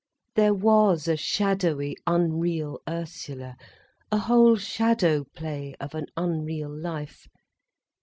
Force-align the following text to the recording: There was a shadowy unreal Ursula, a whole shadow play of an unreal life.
There 0.33 0.55
was 0.55 1.07
a 1.07 1.15
shadowy 1.15 1.95
unreal 2.07 2.79
Ursula, 2.89 3.55
a 4.11 4.17
whole 4.17 4.55
shadow 4.57 5.25
play 5.35 5.75
of 5.79 5.93
an 5.93 6.07
unreal 6.17 6.75
life. 6.75 7.27